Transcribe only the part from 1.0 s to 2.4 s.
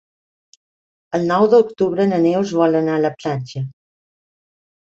El nou d'octubre na